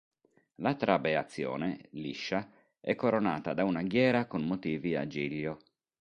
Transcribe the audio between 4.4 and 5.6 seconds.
motivi a giglio.